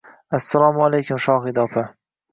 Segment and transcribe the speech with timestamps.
[0.37, 1.85] Assalomu alaykum, Shohida opa